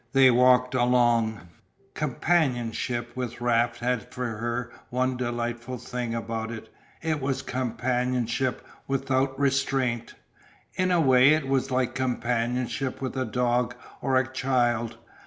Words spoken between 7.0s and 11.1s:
it was companionship without restraint. In a